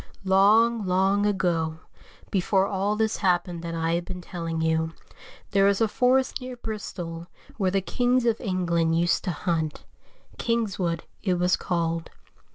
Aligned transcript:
LONG, 0.25 0.87
long 0.87 1.27
ago, 1.27 1.77
before 2.31 2.65
all 2.65 2.95
this 2.95 3.17
happened 3.17 3.61
that 3.61 3.75
I 3.75 3.93
have 3.93 4.05
been 4.05 4.19
telling 4.19 4.59
you, 4.59 4.93
there 5.51 5.65
was 5.65 5.79
a 5.79 5.87
forest 5.87 6.41
near 6.41 6.55
Bristol 6.57 7.27
where 7.57 7.69
the 7.69 7.81
kings 7.81 8.25
of 8.25 8.41
England 8.41 8.97
used 8.97 9.23
to 9.25 9.31
hunt, 9.31 9.85
Kingswood 10.39 11.03
it 11.21 11.35
was 11.35 11.55
called. 11.55 12.09